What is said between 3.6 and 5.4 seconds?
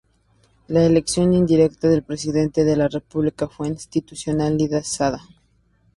institucionalizada.